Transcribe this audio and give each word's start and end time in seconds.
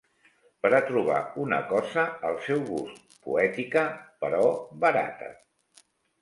Pera 0.65 0.77
trobar 0.85 1.17
una 1.43 1.59
cosa 1.71 2.05
al 2.29 2.39
seu 2.45 2.63
gust: 2.71 3.05
poètica, 3.27 3.85
però 4.25 4.43
barata 4.87 5.31